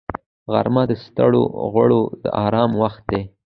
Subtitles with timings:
[0.53, 1.43] غرمه د ستړو
[1.73, 3.21] غړو د آرام وخت دی